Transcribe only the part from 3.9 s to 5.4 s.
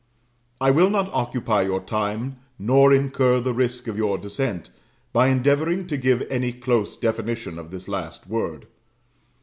your dissent, by